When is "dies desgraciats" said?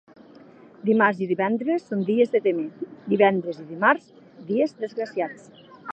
4.51-5.49